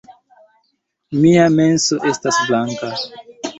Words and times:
Mia 1.25 1.45
menso 1.59 2.01
estas 2.15 2.43
blanka 2.49 2.93